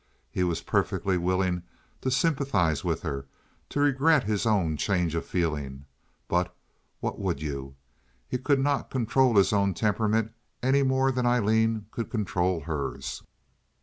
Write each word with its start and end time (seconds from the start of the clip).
He 0.31 0.43
was 0.43 0.63
perfectly 0.63 1.15
willing 1.15 1.61
to 2.01 2.09
sympathize 2.09 2.83
with 2.83 3.03
her, 3.03 3.27
to 3.69 3.79
regret 3.79 4.23
his 4.23 4.47
own 4.47 4.75
change 4.75 5.13
of 5.13 5.27
feeling, 5.27 5.85
but 6.27 6.57
what 7.01 7.19
would 7.19 7.39
you? 7.39 7.75
He 8.27 8.39
could 8.39 8.57
not 8.59 8.89
control 8.89 9.35
his 9.35 9.53
own 9.53 9.75
temperament 9.75 10.31
any 10.63 10.81
more 10.81 11.11
than 11.11 11.27
Aileen 11.27 11.85
could 11.91 12.09
control 12.09 12.61
hers. 12.61 13.21